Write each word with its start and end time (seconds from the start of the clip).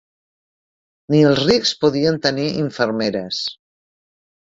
Ni 1.15 1.19
els 1.33 1.43
rics 1.51 1.75
podien 1.85 2.19
tenir 2.27 2.49
infermeres. 2.65 3.47